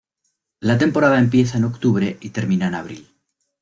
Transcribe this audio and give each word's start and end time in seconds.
La 0.61 0.79
temporada 0.79 1.19
empieza 1.19 1.59
en 1.59 1.65
octubre 1.65 2.17
y 2.21 2.31
termina 2.31 2.65
en 2.65 2.73
abril. 2.73 3.07